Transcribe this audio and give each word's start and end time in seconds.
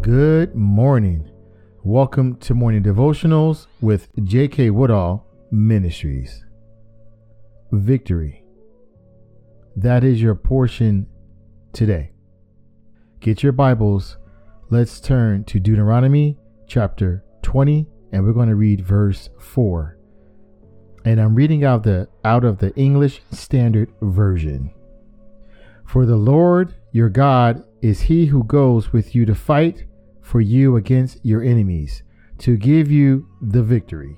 Good 0.00 0.54
morning. 0.56 1.30
Welcome 1.84 2.36
to 2.38 2.54
Morning 2.54 2.82
Devotionals 2.82 3.68
with 3.80 4.08
J.K. 4.24 4.70
Woodall 4.70 5.24
Ministries. 5.52 6.44
Victory. 7.70 8.44
That 9.76 10.02
is 10.02 10.20
your 10.20 10.34
portion 10.34 11.06
today. 11.72 12.10
Get 13.20 13.44
your 13.44 13.52
Bibles. 13.52 14.18
Let's 14.70 15.00
turn 15.00 15.44
to 15.44 15.60
Deuteronomy 15.60 16.36
chapter 16.66 17.24
20 17.42 17.86
and 18.10 18.24
we're 18.24 18.32
going 18.32 18.48
to 18.48 18.56
read 18.56 18.84
verse 18.84 19.30
4. 19.38 19.96
And 21.04 21.20
I'm 21.20 21.36
reading 21.36 21.64
out 21.64 21.84
the 21.84 22.08
out 22.24 22.44
of 22.44 22.58
the 22.58 22.74
English 22.74 23.22
Standard 23.30 23.92
Version. 24.02 24.72
For 25.84 26.04
the 26.04 26.16
Lord 26.16 26.74
your 26.90 27.08
God 27.08 27.62
is 27.82 28.00
he 28.00 28.26
who 28.26 28.42
goes 28.42 28.92
with 28.92 29.14
you 29.14 29.24
to 29.26 29.34
fight 29.34 29.84
for 30.26 30.40
you 30.40 30.74
against 30.74 31.24
your 31.24 31.40
enemies, 31.40 32.02
to 32.36 32.56
give 32.56 32.90
you 32.90 33.28
the 33.40 33.62
victory. 33.62 34.16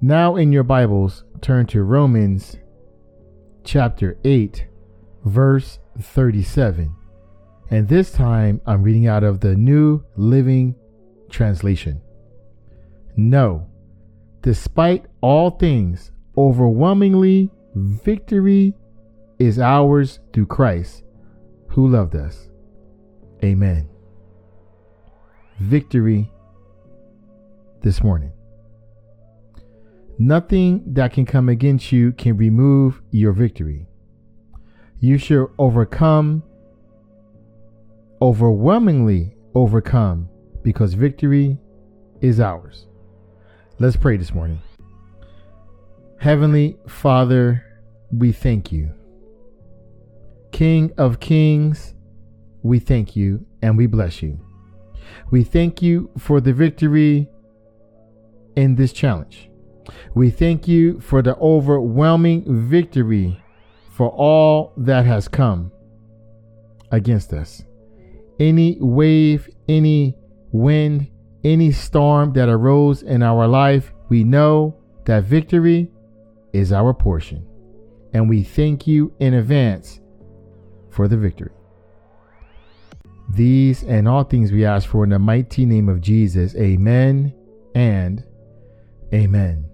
Now, 0.00 0.36
in 0.36 0.52
your 0.52 0.62
Bibles, 0.62 1.24
turn 1.40 1.66
to 1.66 1.82
Romans 1.82 2.56
chapter 3.64 4.16
8, 4.24 4.68
verse 5.24 5.80
37. 6.00 6.94
And 7.70 7.88
this 7.88 8.12
time 8.12 8.60
I'm 8.66 8.84
reading 8.84 9.08
out 9.08 9.24
of 9.24 9.40
the 9.40 9.56
New 9.56 10.04
Living 10.16 10.76
Translation. 11.28 12.00
No, 13.16 13.66
despite 14.42 15.06
all 15.20 15.50
things, 15.50 16.12
overwhelmingly, 16.38 17.50
victory 17.74 18.74
is 19.40 19.58
ours 19.58 20.20
through 20.32 20.46
Christ 20.46 21.02
who 21.70 21.88
loved 21.88 22.14
us. 22.14 22.48
Amen. 23.42 23.88
Victory 25.60 26.32
this 27.82 28.02
morning. 28.02 28.32
Nothing 30.18 30.82
that 30.94 31.12
can 31.12 31.26
come 31.26 31.50
against 31.50 31.92
you 31.92 32.12
can 32.12 32.38
remove 32.38 33.02
your 33.10 33.32
victory. 33.32 33.86
You 35.00 35.18
shall 35.18 35.50
overcome, 35.58 36.42
overwhelmingly 38.22 39.36
overcome, 39.54 40.30
because 40.62 40.94
victory 40.94 41.58
is 42.22 42.40
ours. 42.40 42.86
Let's 43.78 43.96
pray 43.96 44.16
this 44.16 44.32
morning. 44.32 44.62
Heavenly 46.18 46.78
Father, 46.88 47.62
we 48.10 48.32
thank 48.32 48.72
you. 48.72 48.94
King 50.52 50.90
of 50.96 51.20
kings, 51.20 51.92
we 52.62 52.78
thank 52.78 53.14
you 53.14 53.44
and 53.60 53.76
we 53.76 53.86
bless 53.86 54.22
you. 54.22 54.40
We 55.30 55.44
thank 55.44 55.82
you 55.82 56.10
for 56.18 56.40
the 56.40 56.52
victory 56.52 57.28
in 58.56 58.74
this 58.74 58.92
challenge. 58.92 59.50
We 60.14 60.30
thank 60.30 60.68
you 60.68 61.00
for 61.00 61.22
the 61.22 61.36
overwhelming 61.36 62.44
victory 62.68 63.42
for 63.92 64.08
all 64.10 64.72
that 64.76 65.06
has 65.06 65.28
come 65.28 65.72
against 66.90 67.32
us. 67.32 67.62
Any 68.38 68.78
wave, 68.80 69.48
any 69.68 70.16
wind, 70.52 71.08
any 71.44 71.72
storm 71.72 72.32
that 72.32 72.48
arose 72.48 73.02
in 73.02 73.22
our 73.22 73.46
life, 73.46 73.92
we 74.08 74.24
know 74.24 74.76
that 75.04 75.24
victory 75.24 75.90
is 76.52 76.72
our 76.72 76.92
portion. 76.94 77.46
And 78.12 78.28
we 78.28 78.42
thank 78.42 78.86
you 78.86 79.12
in 79.20 79.34
advance 79.34 80.00
for 80.90 81.06
the 81.06 81.16
victory. 81.16 81.52
These 83.34 83.84
and 83.84 84.08
all 84.08 84.24
things 84.24 84.50
we 84.50 84.64
ask 84.64 84.88
for 84.88 85.04
in 85.04 85.10
the 85.10 85.18
mighty 85.18 85.64
name 85.64 85.88
of 85.88 86.00
Jesus. 86.00 86.54
Amen 86.56 87.32
and 87.74 88.24
amen. 89.14 89.66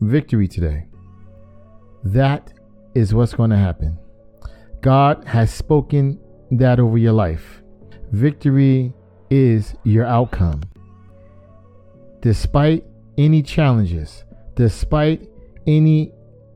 Victory 0.00 0.46
today. 0.46 0.86
That 2.04 2.52
is 2.94 3.12
what's 3.12 3.34
going 3.34 3.50
to 3.50 3.56
happen. 3.56 3.98
God 4.80 5.24
has 5.24 5.52
spoken 5.52 6.20
that 6.52 6.78
over 6.78 6.96
your 6.96 7.12
life. 7.12 7.62
Victory 8.12 8.94
is 9.30 9.74
your 9.82 10.06
outcome. 10.06 10.62
Despite 12.20 12.84
any 13.16 13.42
challenges, 13.42 14.24
despite 14.54 15.28
any 15.66 16.12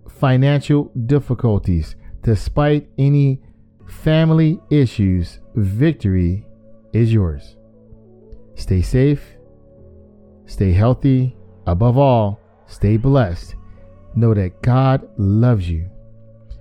financial 0.08 0.92
difficulties, 1.06 1.96
despite 2.22 2.88
any 2.98 3.42
family 4.02 4.60
issues, 4.68 5.38
victory 5.54 6.44
is 6.92 7.12
yours. 7.12 7.56
Stay 8.56 8.82
safe, 8.82 9.22
stay 10.46 10.72
healthy, 10.72 11.36
above 11.66 11.96
all, 11.96 12.41
stay 12.66 12.96
blessed. 12.96 13.54
Know 14.16 14.34
that 14.34 14.60
God 14.60 15.08
loves 15.18 15.70
you. 15.70 15.88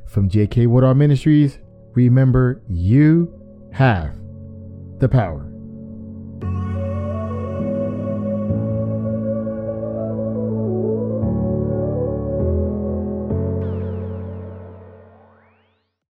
From 0.07 0.29
JK 0.29 0.67
Woodall 0.67 0.93
Ministries, 0.93 1.57
remember 1.93 2.61
you 2.69 3.33
have 3.73 4.15
the 4.99 5.09
power. 5.09 5.50